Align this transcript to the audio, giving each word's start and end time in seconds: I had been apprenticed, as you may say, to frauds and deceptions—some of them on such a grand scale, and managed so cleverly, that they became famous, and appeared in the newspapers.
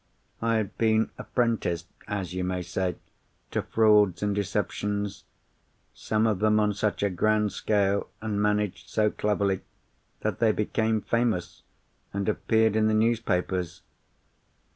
I 0.41 0.55
had 0.55 0.75
been 0.79 1.11
apprenticed, 1.19 1.85
as 2.07 2.33
you 2.33 2.43
may 2.43 2.63
say, 2.63 2.95
to 3.51 3.61
frauds 3.61 4.23
and 4.23 4.33
deceptions—some 4.33 5.21
of 6.25 6.39
them 6.39 6.59
on 6.59 6.73
such 6.73 7.03
a 7.03 7.09
grand 7.11 7.51
scale, 7.51 8.09
and 8.19 8.41
managed 8.41 8.89
so 8.89 9.11
cleverly, 9.11 9.59
that 10.21 10.39
they 10.39 10.53
became 10.53 11.01
famous, 11.01 11.61
and 12.13 12.27
appeared 12.27 12.75
in 12.75 12.87
the 12.87 12.95
newspapers. 12.95 13.83